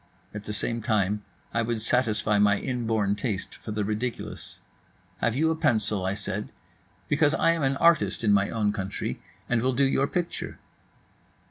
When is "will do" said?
9.61-9.85